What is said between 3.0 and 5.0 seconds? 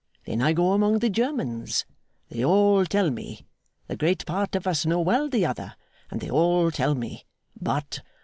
me. The great part of us know